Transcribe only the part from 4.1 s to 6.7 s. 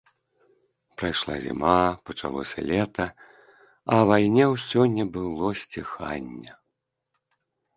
вайне ўсё не было сціхання.